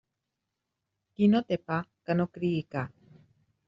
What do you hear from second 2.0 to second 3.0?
que no crie ca.